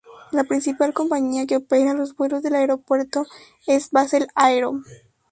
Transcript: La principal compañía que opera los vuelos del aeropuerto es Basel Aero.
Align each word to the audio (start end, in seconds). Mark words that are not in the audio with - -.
La 0.31 0.45
principal 0.45 0.93
compañía 0.95 1.45
que 1.45 1.57
opera 1.57 1.93
los 1.93 2.15
vuelos 2.15 2.41
del 2.41 2.55
aeropuerto 2.55 3.21
es 3.67 3.91
Basel 3.91 4.25
Aero. 4.33 4.81